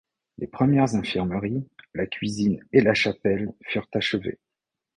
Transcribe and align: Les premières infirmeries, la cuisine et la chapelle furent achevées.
Les 0.39 0.47
premières 0.47 0.95
infirmeries, 0.95 1.63
la 1.93 2.07
cuisine 2.07 2.65
et 2.73 2.81
la 2.81 2.95
chapelle 2.95 3.51
furent 3.61 3.87
achevées. 3.93 4.39